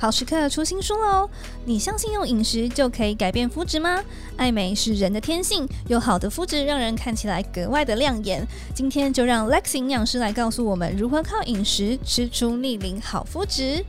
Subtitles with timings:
[0.00, 1.28] 好时刻出新书喽！
[1.66, 4.02] 你相信用饮食就可以改变肤质吗？
[4.38, 8.42] 爱美是人的天性，有好的肤质让人看起来格外的亮眼。
[8.74, 13.84] 今天就让 Lexi 营养师来告诉我们如何靠饮食吃出逆龄好肤质。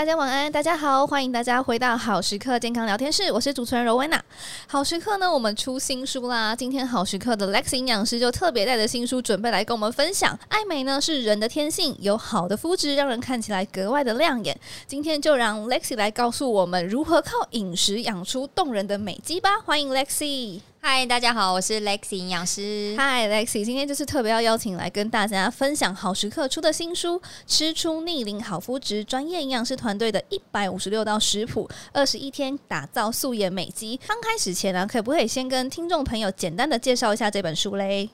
[0.00, 4.18] 大家晚安，大家好，欢迎大家回到好时刻健康聊天室，我是主持人柔薇娜。
[4.66, 10.38] 好时刻呢，我们出新书啦，今天好时刻的 Lexi 营养师就特别带着新书准备来跟我们分享。
[10.48, 14.58] 爱美呢是人的天性，有好的肤质让人看起来格外的亮眼。
[14.86, 19.58] 今天就让 Lexi 来告诉我们如何靠饮食养出动人的美肌吧。
[19.62, 20.60] 欢迎 Lexi。
[20.82, 22.94] 嗨，大家好，我是 Lexi 营养师。
[22.96, 34.00] 嗨，Lexi，今天就是特别要邀请来跟大家分享好时刻出的新书《吃出逆龄好肤质》，专业营养师团队的一百五十六道食谱，二十一天打造素颜美肌。
[34.06, 38.08] 刚开始前呢，可不可以先跟听众朋友简单的介绍一下这本书嘞？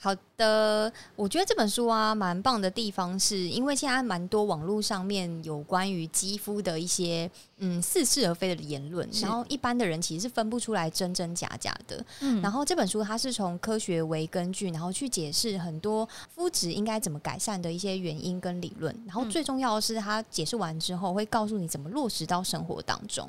[0.00, 12.04] 好的，我觉得这本书啊，蛮棒的地方是因为现在蛮多网络上面有关于肌肤的一些嗯似是而非的言论，然后一般的人其实是分不出来真真假假的。
[12.20, 23.28] 嗯，然后这本书它是从科学为根据，然后去解释很多肤质应该怎么改善的一些原因跟理论，然后最重要的是它解释完之后会告诉你怎么落实到生活当中。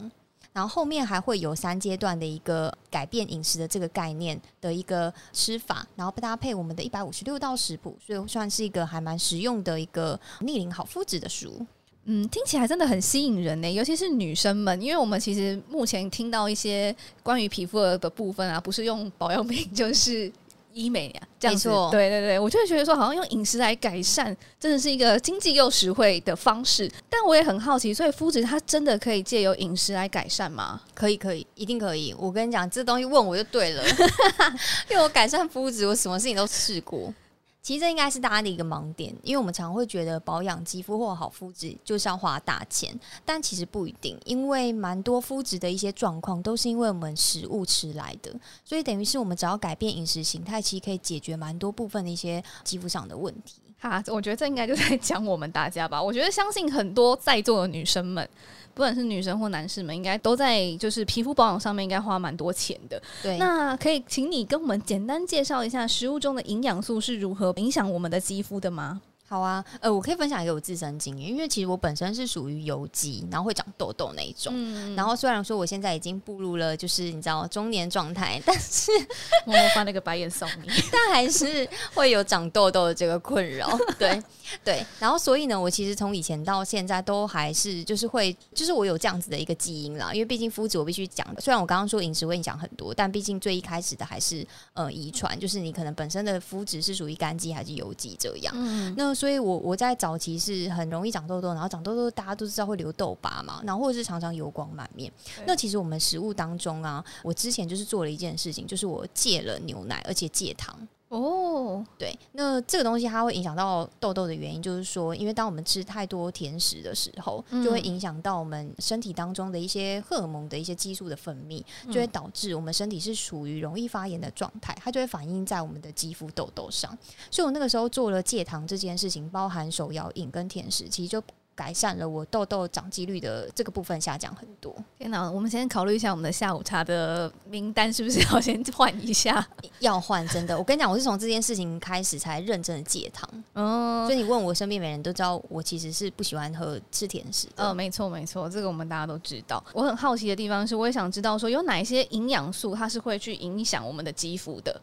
[0.51, 11.65] 然后后面还会有三阶段的一个改变饮食的这个概念的一个吃法，然后搭配我们的一百五十六道食谱，所以算是一个还蛮实用的一个逆龄好肤质的书。
[12.05, 20.31] 嗯，听起来真的很吸引人呢，尤其是女生们，因为我们其实目前听到一些关于皮肤的部分啊，不是用保养品 就是。
[20.79, 26.89] 医美呀，这样子，对对对，我就会觉得说，好像用饮食来改善，真的是一个经济又实惠的方式。
[27.09, 30.81] 但我也很好奇，所以肤质它真的可以借由饮食来改善吗？
[30.95, 32.15] 可以，可以，一定可以。
[32.17, 33.83] 我跟你讲，这东西问我就对了，
[34.89, 37.13] 因为我改善肤质，我什么事情都试过。
[37.61, 48.33] 其实这应该是大家的一个盲点，因为我们常会觉得保养肌肤或好肤质就是要花大钱，但其实不一定，因为蛮多肤质的一些状况都是因为我们食物吃来的，
[48.63, 53.61] 所以等于是我们只要改变饮食形态，其实可以解决蛮多部分的一些肌肤上的问题。
[53.79, 56.01] 哈，我觉得这应该就在讲我们大家吧。
[56.01, 58.27] 我觉得相信很多在座的女生们。
[58.75, 63.01] 不管是女生或男士们，应该都在就是皮肤保养上面应该花蛮多钱的。
[63.21, 69.01] 对，那可以请你跟我们简单介绍一下食物中的营养素是如何影响我们的肌肤的吗？
[69.29, 74.51] 好啊，呃，我可以分享一个我自身经验，因为其实我本身是属于油肌，然后会长痘痘那一种。
[74.55, 78.91] 嗯，然后虽然说我现在已经步入了就是你知道中年状态，但是
[79.45, 83.77] 默默翻了个白眼送你， 但还是会有长痘痘的这个困扰。
[83.99, 84.19] 对
[84.65, 90.11] 对，然后所以呢，我其实从以前到现在都还是就是会，就是我有这样子的一个基因啦。
[90.11, 98.51] 因为毕竟肤质我必须讲，虽然我刚刚说饮食会影响很多，但毕竟最一开始的还是呃遗传，就是你可能本身的肤质是属于干肌还是油肌这样。
[98.57, 99.18] 嗯，那。
[99.19, 105.11] 所以我，我我在早期是很容易长痘痘，然后长痘痘大家都知道会留痘疤嘛，然后或者是常常油光满面。
[105.45, 110.73] 那其实我们食物当中啊，我之前就是做了一件事情，就是我戒了牛奶，而且戒糖。
[111.09, 126.95] 哦，对，那这个东西它会影响到痘痘的原因，就是说，因为当我们吃太多甜食的时候，就会影响到我们身体当中的一些荷尔蒙的一些激素的分泌，就会导致我们身体是属于容易发炎的状态，它就会反映在我们的肌肤痘痘上。
[127.31, 131.19] 所以我那个时候做了戒糖这件事情，包含手摇饮跟甜食，其实就。
[131.59, 134.73] 改善了我痘痘长几率的这个部分下降很多。
[134.97, 139.45] 天哪，我们先考虑一下我们的下午茶的名单是不是要先换一下？
[139.79, 140.57] 要换，真的。
[140.57, 143.29] 我跟你讲，我是从这件事情开始才认真的戒糖。
[143.55, 147.65] 嗯，所以你问我身边每人都知道，我其实是不喜欢喝吃甜食的。
[147.65, 149.61] 嗯，没错没错，这个我们大家都知道。
[149.73, 154.79] 我很好奇的地方是，我也想知道说有哪一些营养素它是会去影响我们的肌肤的。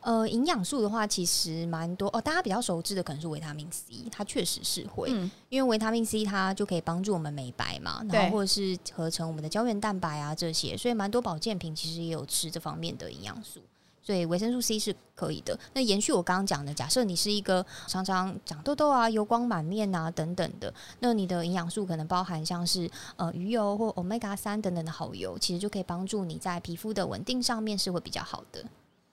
[0.00, 2.20] 呃，营养素的话，其实蛮多哦。
[2.20, 13.60] 大家比较熟知的可能是维他命 C，它确实是会，嗯、因为维他命 C 它就可以帮助我们美白嘛，然后或者是合成我们的胶原蛋白啊这些，所以蛮多保健品其实也有吃这方面的营养素。
[14.02, 15.58] 所以维生素 C 是可以的。
[15.72, 28.64] 那延续我刚刚讲的，假设你是一个常常长痘痘啊、油光满面啊等等的，那你的营养素可能包含像是呃鱼油或 Omega 三等等的好油，其实就可以帮助你在皮肤的稳定上面是会比较好的。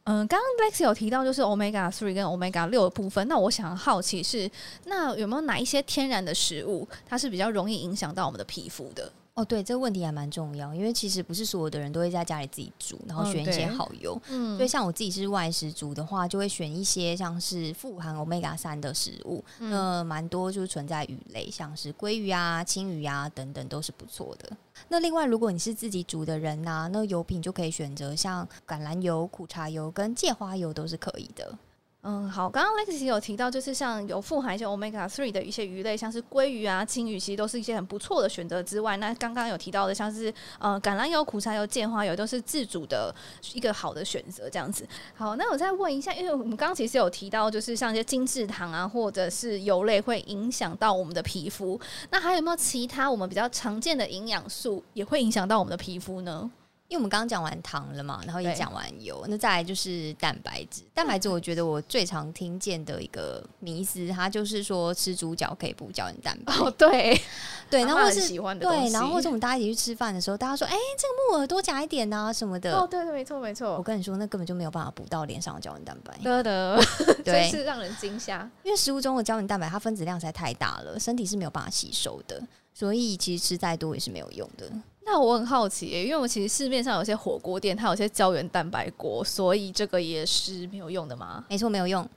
[0.06, 4.52] 嗯，刚刚 Lex 有提到就是 Omega three 跟 Omega 六的部分，那我想好奇是，
[4.86, 9.10] 那有没有哪一些天然的食物，它是比较容易影响到我们的皮肤的？
[9.36, 14.16] 哦，对，这个问题还蛮重要，因为其实不是所有的人都会在家里自己煮，然后选一些好油。
[14.30, 24.56] 嗯，所以像我自己是外食族的话，就会选一些像是富含 Omega 三的食物，那蛮多就是存在鱼类，像是鲑鱼啊、青鱼啊等等都是不错的。
[24.88, 31.58] 那另外，如果你是自己煮的人呐、啊，那油品就可以选择像橄榄油、苦茶油跟芥花油都是可以的。
[32.06, 43.16] 嗯，好，刚刚 Lexi 有提到，就是像有富含一些 Omega Three 的一些鱼类，像是鲑鱼啊、青鱼，其实都是一些很不错的选择之外，那刚刚有提到的，像是呃橄榄油、苦茶油、芥花油，都是自主的
[43.54, 44.86] 一个好的选择，这样子。
[45.16, 51.80] 好，那我再问一下，因为我们刚刚其实有提到，就是像一些精制糖啊，或者是油类会影响到我们的皮肤，
[52.10, 56.52] 那还有没有其他我们比较常见的营养素也会影响到我们的皮肤呢？
[56.94, 60.84] 因为我们刚刚讲完糖了嘛，然后也讲完油，那再来就是蛋白质。
[60.94, 66.54] 蛋白质，我觉得我最常听见的一个迷思，它就是说吃猪脚可以补胶原蛋白。
[66.54, 67.20] 哦，对，
[67.68, 72.72] 对， 然后是喜欢的对，然后或者我们大家一起去吃饭的时候，大家说，哎，这个木耳多加一点啊什么的。
[72.78, 73.76] 哦，对对，没错没错。
[73.76, 76.16] 我跟你说，那根本就没有办法补到脸上的胶原蛋白。
[76.22, 76.80] 对的，
[77.26, 78.48] 真是让人惊吓。
[78.62, 82.40] 因为食物中的胶原蛋白，它分子量实在太大了，身体是没有办法吸收的，
[82.72, 84.72] 所以其实吃再多也是没有用的。
[85.06, 91.44] 那我很好奇、欸，因为我其实市面上有些火锅店，它有些胶原蛋白锅，所以这个也是没有用的吗？
[91.50, 92.08] 没错，没有用，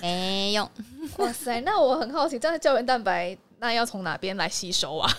[0.00, 0.68] 没用。
[1.18, 5.10] 哇塞，那我很好奇，这样胶原蛋白那要从哪边来吸收啊？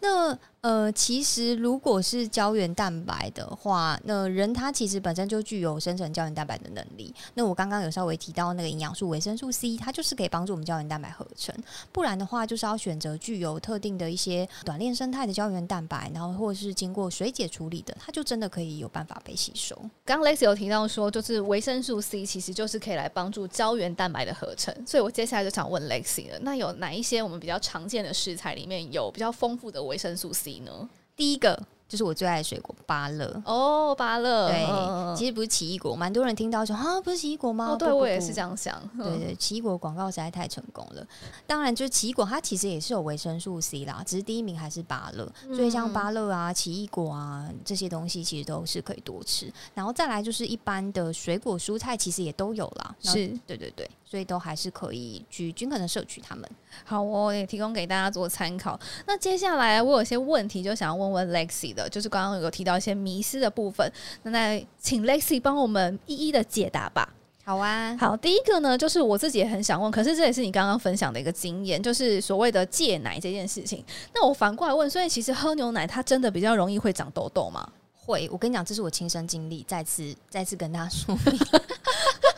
[0.00, 7.14] 那呃，其实如果是胶原蛋白的话，那人他其实本身就具有生成胶原蛋白的能力。
[7.34, 11.54] 那我刚刚有稍微提到那个营养素维生素 C，它就是可以帮助我们胶原蛋白合成。
[11.92, 19.76] 不然的话，就是要选择具有特定的一些短链生态的胶原蛋白，然后或者是经过水解处理的，它就真的可以有办法被吸收。
[20.04, 24.74] 刚刚 Lexi 有提到说，就是维生素 C 其实就是可以来帮助胶原蛋白的合成。
[24.84, 30.88] 所以我接下来就想问 Lexi 了，那有哪一些我们比较常见的食材里面有比较丰富的维生素 C 呢？
[31.16, 31.66] 第一个。
[31.88, 37.70] 就是我最爱的水果芭乐哦，芭乐对，其实不是奇异果，蛮多人听到说啊，不是奇异果吗？
[37.70, 38.78] 哦，对，我也是这样想。
[38.98, 41.06] 对对，奇异果广告实在太成功了。
[41.46, 45.26] 当然，就是奇异果它其实也是有维生素 C 啦，只是第一名还是芭乐。
[45.54, 49.50] 所以像芭乐啊、奇异果啊这些东西，其实都是可以多吃。
[49.72, 52.94] 然后再来就是一般的水果蔬菜，其实也都有啦。
[53.00, 56.46] 是，对对对，所以都还是可以去均衡的摄取它们。
[56.84, 58.78] 好，我也提供给大家做参考。
[59.06, 63.90] 那接下来我有些问题就想要问问 Lexi 的，就是刚刚有提到一些迷失的部分，
[64.24, 67.08] 那来请 Lexi 帮我们一一的解答吧。
[67.44, 73.82] 好啊，好，第一个呢，就是我自己也很想问，可是这也是你刚刚分享的一个经验，就是所谓的戒奶这件事情。
[74.12, 77.66] 那我反过来问，所以其实喝牛奶它真的比较容易会长痘痘吗？
[77.94, 81.38] 会，我跟你讲，这是我亲身经历，再次再次跟大家说明，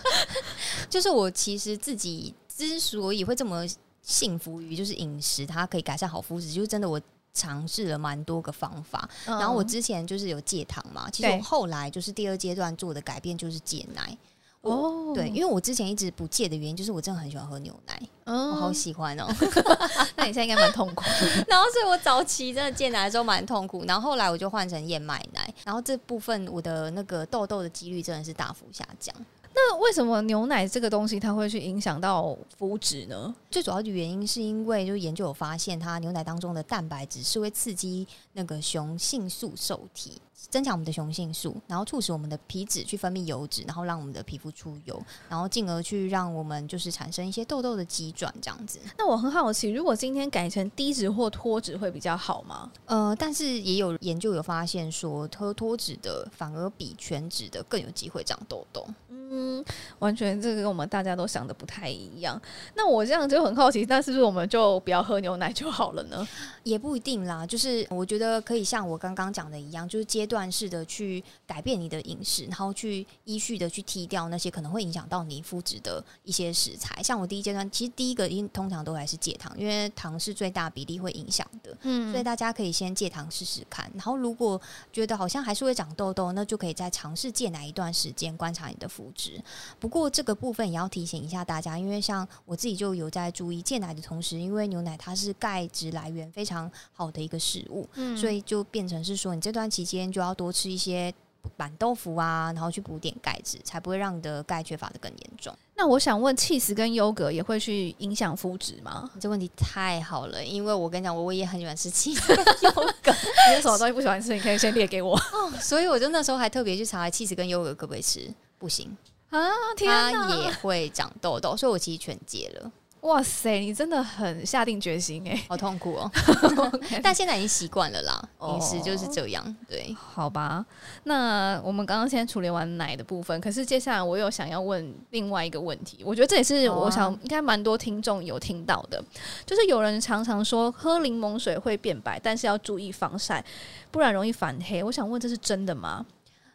[0.91, 3.67] 就是我其实自己之所以会这么。
[4.03, 7.01] 幸福于就是饮食，它可以改善好肤质，就是真的我
[7.33, 9.09] 尝试了蛮多个方法。
[9.27, 14.17] 嗯、然后我之前就是有戒糖嘛，其实我后来就是第二阶段做的改变就是戒奶。
[14.63, 19.27] 哦，对，因为我之前一直不戒的原因就是我真的很喜欢喝牛奶，嗯、我好喜欢哦。
[20.17, 21.03] 那你现在应该蛮痛苦。
[21.49, 29.15] 然后所以我早期真的戒奶的时候蛮痛苦，然后后来我就换成燕麦奶，然后这部分我的那个痘痘的几率真的是大幅下降。
[29.63, 33.35] 那为什么牛奶这个东西它会去影响到肤质呢？
[33.51, 40.21] 最主要的原因是因为，就研究有发现，它牛奶当中的蛋白质是会刺激那个雄性素受体。
[40.49, 48.79] 增强我们的雄性素，然后促使我们的皮脂去分泌油脂，然后让我们的皮肤出油，然后进而去让我们就是产生一些痘痘的急转这样子。
[48.97, 52.71] 那我很好奇，如果今天改成低脂或脱脂会比较好吗？
[52.87, 58.87] 呃，但是也有研究有发现说，喝脱脂的反而比全脂的更有机会长痘痘。
[59.33, 59.65] 嗯，
[60.01, 62.41] 完全这个跟我们大家都想的不太一样。
[62.75, 66.27] 那我这样就很好奇，那是不是我们就不要喝牛奶就好了呢？
[66.65, 77.03] 也不一定啦，就是我觉得可以像我刚刚讲的一样，就是阶断式的去改变你的饮食，然后去依序的去剔掉那些可能会影响到你肤质的一些食材。
[77.03, 81.79] 像我第一阶段，其实第一个因通常都还是戒糖，因为糖是最大比例会影响的。
[81.83, 83.91] 嗯，所以大家可以先戒糖试试看。
[83.95, 84.61] 然后如果
[84.93, 89.43] 觉得好像还是会长痘痘，那就可以再尝试戒奶一段时间，观察你的肤质。
[89.79, 101.13] 不过这个部分也要提醒一下大家，因为像我自己就有在注意戒奶的同时，因为牛奶它是钙质来源非常好的一个食物，嗯，所以就变成是说你这段期间就要多吃一些
[101.57, 105.57] 板豆腐啊，然后去补点钙质，才不会让你的钙缺乏的更严重。
[105.81, 109.11] 那我想问，cheese 跟优格也会去影响肤质吗？
[109.19, 112.71] 这问题太好了，因为我跟你讲，我我也很喜欢吃 cheese 跟 优
[113.03, 113.11] 格。
[113.49, 114.35] 你有什么东西不喜欢吃？
[114.35, 115.17] 你可以先列给我。
[115.17, 118.95] 哦，所以我就那时候还特别去查 cheese 跟优格可不可以吃，不行。
[119.31, 119.41] 啊！
[119.75, 122.71] 它也会长痘痘，所以我其实全戒了。
[123.03, 126.11] 哇塞，你真的很下定决心哎， 好痛苦哦。
[127.03, 129.57] 但现在已经习惯了啦，饮食就是这样。
[129.67, 130.65] 对，好吧。
[131.05, 139.03] 那我们刚刚先处理完奶的部分，可是接下来我有想要问另外一个问题，我觉得这也是我想应该蛮多听众有听到的，
[139.47, 143.43] 就是有人常常说喝柠檬水会变白，但是要注意防晒，
[143.91, 144.83] 不然容易反黑。
[144.83, 146.05] 我想问，这是真的吗？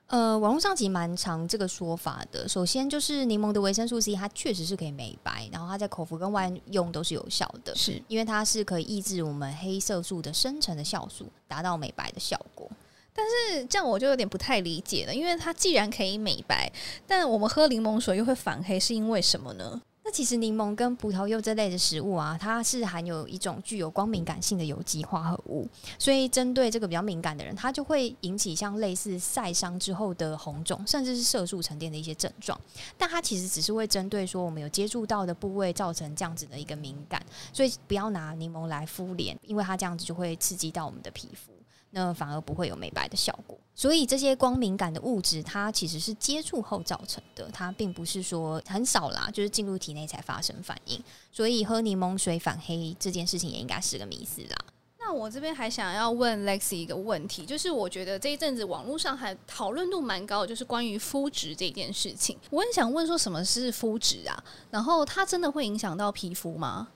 [0.08, 2.48] 呃，网络上其实蛮常这个说法的。
[2.48, 12.70] 首先就是柠檬的维生素 C，它确实是可以美白，然后它在口服跟外用都是有效的，是因为它是可以抑制我们黑色素的生成的酵素，达到美白的效果。
[13.14, 16.72] 但是这样我就有点不太理解了，因为它既然可以美白，
[17.08, 19.82] 但我们喝柠檬水又会反黑，是因为什么呢？
[20.08, 32.56] 那其实柠檬跟葡萄柚这类的食物啊，它是含有一种具有光敏感性的有机化合物，所以针对这个比较敏感的人，它就会引起像类似晒伤之后的红肿，甚至是色素沉淀的一些症状。
[33.00, 37.20] 但它其实只是会针对说我们有接触到的部位造成这样子的一个敏感，
[37.52, 41.55] 所以不要拿柠檬来敷脸，因为它这样子就会刺激到我们的皮肤。
[41.98, 51.02] 那反而不会有美白的效果，所以这些光敏感的物质，它其实是接触后造成的，它并不是说很少啦，就是进入体内才发生反应。
[51.32, 54.58] 所以喝柠檬水反黑这件事情也应该是个迷思啦。
[55.00, 62.38] 那我这边还想要问 Lexi 一个问题，就是我觉得这一阵子网络上还讨论度蛮高的，就是关于肤质这件事情。
[62.50, 64.44] 我很想问说，什么是肤质啊？
[64.70, 66.90] 然后它真的会影响到皮肤吗？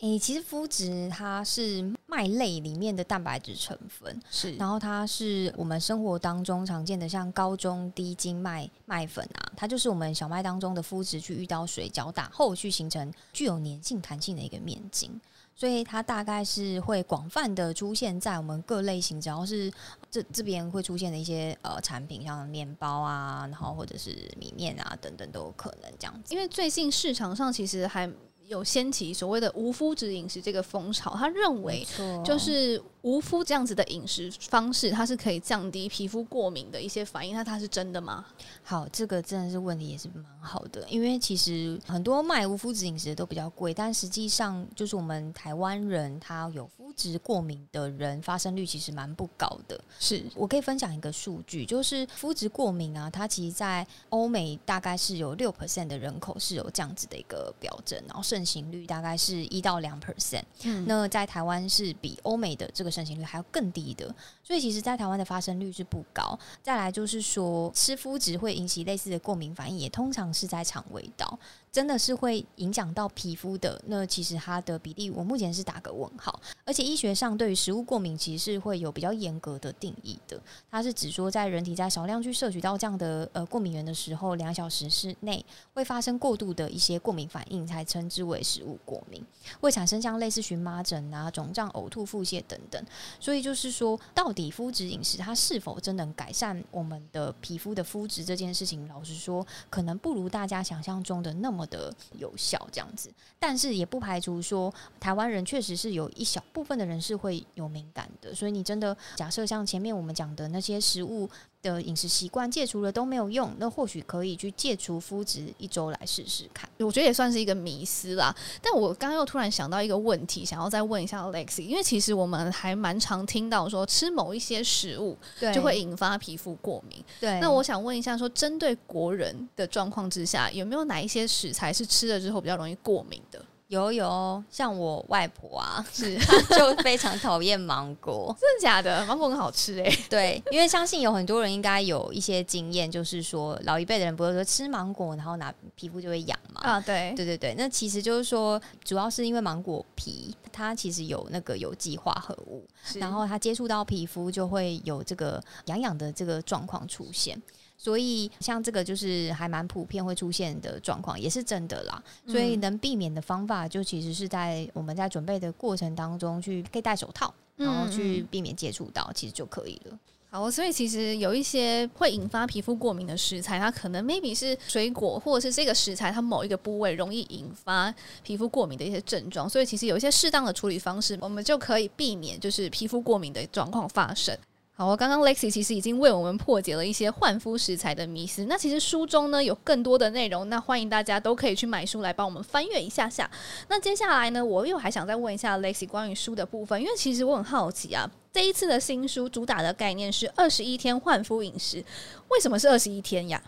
[0.00, 15.18] 诶、欸，其实肤质它是麦类里面的蛋白质成分，是，然后它是我们生活当中常见的，像高中低筋麦麦粉啊，它就是我们小麦当中的肤质去遇到水搅打后，去形成具有粘性弹性的一个面筋，
[15.54, 19.72] 所以它大概是会广泛的出现在我们各类型，只要是
[20.10, 28.06] 这这边会出现的一些呃产品，像面包啊，然后或者是米面啊等等都有可能这样子，因为最近市场上其实还。
[28.48, 31.86] 有掀起所谓的无麸质饮食这个风潮，他认为
[32.24, 37.34] 就是无麸这样子的饮食方式，它是可以降低皮肤过敏的一些反应。
[37.34, 38.26] 那它是真的吗？
[38.62, 40.84] 好，这个真的是问题，也是蛮好的。
[40.90, 49.80] 因为其实很多卖无麸质饮食的都比较贵，但实际上就是我们台湾人他有麸质过敏的人发生率其实蛮不高的。
[50.00, 58.22] 是我可以分享一个数据，就是麸质过敏啊，它其实在欧美大概是有六 percent 的人口是有这样子的一个表征，然后。
[58.26, 60.42] 盛行率大概是一到两 percent，
[60.84, 64.14] 那在台湾是比欧美的这个盛行率还要更低的，
[64.46, 66.38] 所以其实，在台湾的发生率是不高。
[66.62, 71.36] 再来就是说，吃麸质会引起类似的过敏反应，也通常是在肠胃道。
[71.72, 76.40] 真的是会影响到皮肤的，那其实它的比例，我目前是打个问号。
[76.64, 80.40] 而且医学上对于食物过敏，其实是会有比较严格的定义的。
[80.70, 89.22] 它是指说，在人体在少量去摄取到这样的呃过敏原的时候，两小时之内会发生过度的一些过敏反应，才称之为食物过敏，
[89.60, 92.82] 会产生像类似荨麻疹啊、肿胀、呕吐、腹泻等等。
[93.20, 111.28] 所以就是说，到底肤质饮食它是否真能改善我们的皮肤的肤质这件事情，老实说，可能不如大家想象中的那么的有效这样子，但是也不排除说台湾人确实是有一小部分的人是会有敏感的，所以你真的假设像前面我们讲的那些食物
[111.74, 116.68] 的饮食习惯戒除了都没有用，那或许可以去戒除麸质一周来试试看。
[116.78, 118.34] 我觉得也算是一个迷思啦。
[118.62, 125.16] 但我刚刚又突然想到一个问题，想要再问一下 Lexi，因为其实我们还蛮常听到说吃某一些食物
[125.54, 127.04] 就会引发皮肤过敏。
[127.20, 133.44] 对，那我想问一下，说针对国人的状况之下，有没有哪一些食材是吃了之后比较容易过敏的？
[133.68, 139.04] 有有，像我外婆啊，是就非常讨厌芒果， 真的假的？
[139.06, 146.60] 芒果很好吃哎、欸，对，因为相信有很多人应该有一些经验，就是说老一辈的人不会说吃芒果，然后拿皮肤就会痒嘛。
[146.60, 157.40] 啊，对，对对对，那其实就是说，主要是因为芒果皮它其实有那个有机化合物，然后它接触到皮肤就会有这个痒痒的这个状况出现。
[157.78, 162.02] 所以，像这个就是还蛮普遍会出现的状况，也是真的啦。
[162.26, 169.98] 所以，能避免的方法，就其实是在我们在准备的过程当中，去可以戴手套，然后去避免接触到，其实就可以了。
[170.28, 179.48] 好，所以其实有一些会引发皮肤过敏的食材，它可能 maybe 是水果，或者是这个食材它某一个部位容易引发皮肤过敏的一些症状。
[179.48, 184.36] 所以，其实有一些适当的处理方式，我们就可以避免就是皮肤过敏的状况发生。
[184.78, 188.44] 好，刚刚 Lexi 其实已经为我们破解了一些换肤食材的迷思。
[188.44, 193.30] 那其实书中呢有更多的内容，那欢迎大家都可以去买书来帮我们翻阅一下下。
[193.68, 201.82] 那接下来呢，我又还想再问一下 Lexi 关于书的部分，因为其实我很好奇啊，这一次的新书主打的概念是二十一天换肤饮食，
[202.28, 203.42] 为什么是二十一天呀？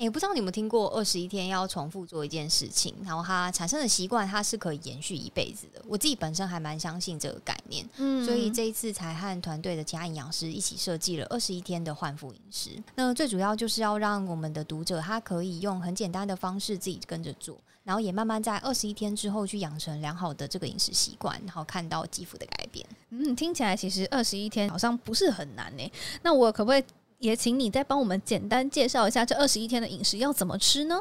[0.00, 5.82] 哎，不知道你有没有听过二十一天要重复做一件事情，然后它产生的习惯，它是可以延续一辈子的。
[5.86, 12.70] 我自己本身还蛮相信这个概念，嗯，所以这一次才和团队的其他营养师一起设计了二十一天的焕肤饮食。
[12.94, 22.86] 那最主要就是要让我们的读者他可以用很简单的方式自己跟着做，然后也慢慢在二十一天之后去养成良好的这个饮食习惯，然后看到肌肤的改变。
[23.10, 25.92] 嗯，听起来其实二十一天好像不是很难呢。
[26.22, 26.84] 那我可不可以？
[27.20, 31.00] 也请你再帮我们简单介绍一下这二十一天的饮食要怎么吃呢？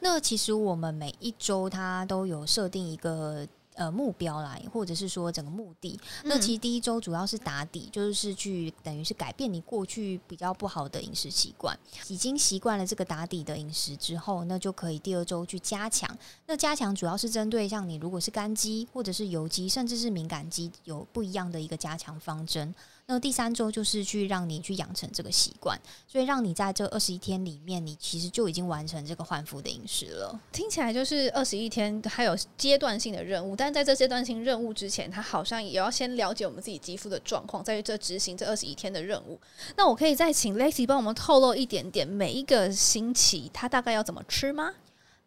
[0.00, 3.46] 那其实我们每一周它都有设定一个。
[3.78, 11.78] 呃，目标来，或者是说整个目的，嗯、那其实第一周主要是打底，就是去等于是改变你过去比较不好的饮食习惯。
[12.08, 16.08] 已经习惯了这个打底的饮食之后，那就可以第二周去加强。
[16.46, 22.74] 那加强主要是针对像你如果是干肌或者是油肌，甚至是敏感肌，有不一样的一个加强方针。
[23.08, 30.40] 那第三周就是去让你去养成这个习惯，所以让你在这二十一天里面，你其实就已经完成这个换肤的饮食了。
[30.50, 39.40] 听起来就是二十一天还有阶段性的任务，但但在这阶段性任务之前，他好像也要先了解我们自己肌肤的状况，在这执行这二十一天的任务。
[39.76, 44.72] 那我可以再请 Lexi 帮我们透露一点点，每一个星期他大概要怎么吃吗？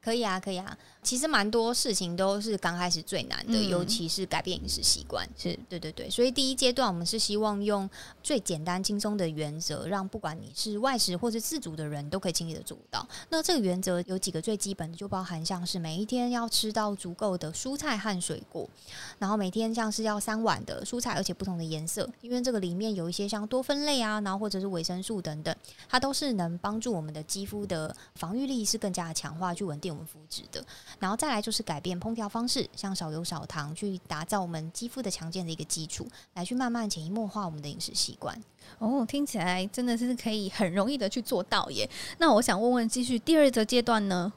[0.02, 0.78] 可以啊，可以啊。
[1.10, 5.28] 其实蛮多事情都是刚开始最难的，嗯、尤其是改变饮食习惯。
[5.36, 7.90] 是对对对，所以第一阶段我们是希望用
[8.22, 13.04] 最简单轻松的原则，让不管你是外食或是自主的人都可以轻易的做到。
[13.30, 18.70] 那这个原则有几个最基本的，就包含像是每一天要吃到足够的蔬菜和水果，
[19.18, 25.56] 然后每天像是要三碗的蔬菜，而且不同的颜色，因为这个里面有一些像多酚类啊，然后或者是维生素等等，
[25.90, 30.64] 它都是能帮助我们的肌肤的防御力是更加的强化，去稳定我们肤质的。
[31.00, 38.40] 然后再来就是改变烹调方式，像少油少糖，去打造我们肌肤的强健的一个基础，来去慢慢潜移默化我们的饮食习惯。
[38.78, 41.90] 哦，听起来真的是可以很容易的去做到耶。
[42.18, 44.32] 那我想问问，继续第二个阶段呢？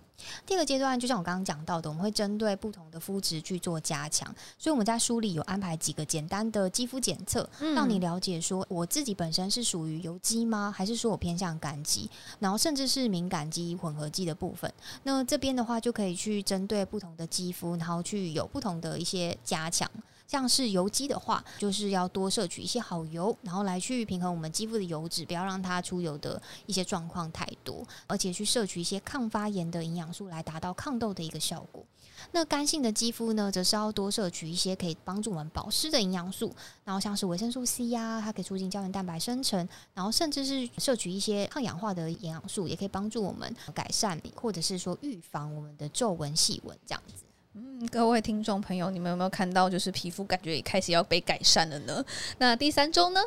[0.47, 10.73] 第二个阶段，就像我刚刚讲到的，我们会针对不同的肤质去做加强，所以我们在书里有安排几个简单的肌肤检测，嗯、让你了解说我自己本身是属于油肌吗？
[10.75, 12.09] 还是说我偏向干肌？
[12.39, 14.73] 然后甚至是敏感肌、混合肌的部分。
[15.03, 19.91] 那这边的话，就可以去针对不同的肌肤，然后去有不同的一些加强。
[20.33, 31.85] 像是油肌的话，就是要多摄取一些好油，然后来去平衡我们肌肤的油脂，不要让它出油的一些状况太多，而且去摄取一些抗发炎的营养素，来达到抗痘的一个效果。
[32.31, 36.51] 那干性的肌肤呢，则是要多摄取一些可以帮助我们保湿的营养素，
[36.83, 47.23] 然后像是维生素 C 呀、它可以促进胶原蛋白生成，然后甚至是摄取一些抗氧化的营养素，也可以帮助我们改善或者是说预防我们的皱纹、细纹这样子。
[47.55, 52.03] 嗯，各位听众朋友，你们有没有看到，就是皮肤感觉也开始要被改善了呢？
[52.39, 53.21] 那第三周呢？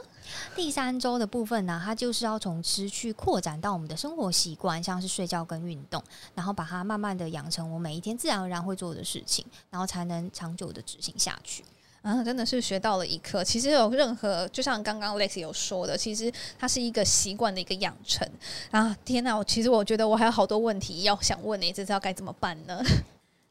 [0.55, 11.63] 第三周的部分呢，它就是要从吃去扩展到我们的生活习惯，像是睡觉跟运动，然后把它慢慢的养成我每一天自然而然会做的事情，然后才能长久的执行下去。
[12.01, 13.43] 啊，真的是学到了一课。
[13.43, 18.27] 其实有任何，就像刚刚 Lexi 有说的，其实它是一个习惯的一个养成。
[18.71, 19.37] 啊，天哪！
[19.37, 22.83] 我其实我觉得我还有好多问题要想问你，这次要该怎么办呢？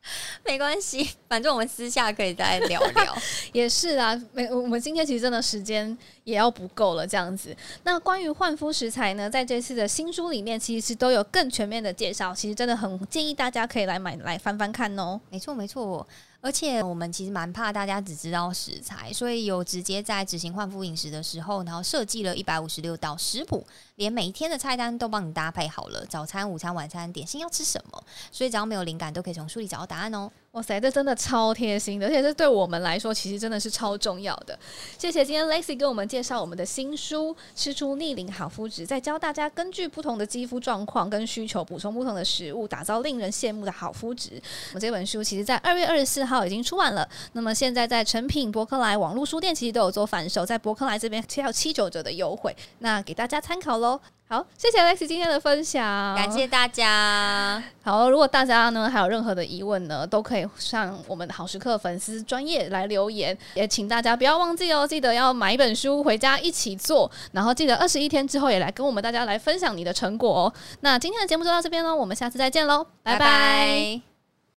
[0.44, 3.16] 没关系，反正我们私下可以再聊聊。
[3.52, 7.56] 也是啊，没我们今天其实真的时间也要不够了，这样子。
[7.84, 12.34] 那关于焕肤食材呢，在这次的新书里面，其实都有更全面的介绍。
[12.34, 15.20] 其实真的很建议大家可以来买来翻翻看哦。
[15.30, 16.06] 没错，没错。
[16.44, 30.30] 而且我们其实蛮怕大家只知道食材，所以有直接在执行换肤饮食的时候，然后设计了一百五十六道食谱，连每一天的菜单都帮你搭配好了，早餐、午餐、晚餐、点心要吃什么，所以只要没有灵感，都可以从书里找到答案哦。
[30.54, 34.56] 哇塞，这真的超贴心的，而且这对我们来说其实真的是超重要的。
[34.96, 44.40] 谢谢今天 Lexi 给我们介绍我们的新书《吃出逆龄好肤质》，再教大家根据不同的肌肤状况跟需求，补充不同的食物，打造令人羡慕的好肤质。
[44.72, 54.00] 我这本书其实在二月二十四号已经出完了，那么现在在诚品、博客来、网络书店其实都有做贩售，在博客来这边还有七九折的优惠，那给大家参考喽。
[54.26, 57.62] 好，谢谢 Lexi 今天的分享，感谢大家。
[57.82, 63.36] 好，如果大家呢还有任何的疑问呢，都可以上我们的好时刻粉丝专业来留言。
[63.54, 70.52] 也请大家不要忘记哦，记得要买一本书回家一起做，然后记得二十一天之后也来跟我们大家来分享你的成果哦。
[70.80, 73.18] 那今天的节目就到这边喽，我们下次再见喽，拜拜。
[73.18, 74.13] 拜拜。